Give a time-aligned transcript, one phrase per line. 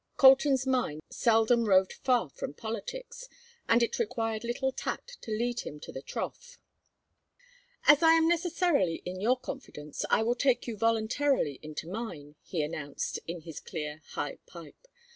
[0.17, 3.29] Colton's mind seldom roved far from politics,
[3.69, 6.57] and it required little tact to lead him to the trough.
[7.85, 12.63] "As I am necessarily in your confidence I will take you voluntarily into mine," he
[12.63, 14.87] announced, in his clear high pipe.